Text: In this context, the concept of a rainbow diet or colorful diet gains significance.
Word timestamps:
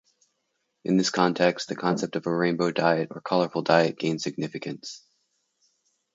In 0.83 0.97
this 0.97 1.11
context, 1.11 1.67
the 1.69 1.75
concept 1.75 2.15
of 2.15 2.25
a 2.25 2.35
rainbow 2.35 2.71
diet 2.71 3.09
or 3.11 3.21
colorful 3.21 3.61
diet 3.61 3.99
gains 3.99 4.23
significance. 4.23 5.05